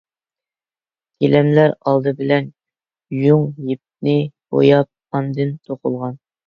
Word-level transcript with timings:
گىلەملەر 1.23 1.75
ئالدى 1.91 2.15
بىلەن 2.23 2.49
يۇڭ 3.21 3.47
يىپنى 3.71 4.19
بوياپ، 4.55 5.21
ئاندىن 5.21 5.59
توقۇلغان. 5.69 6.23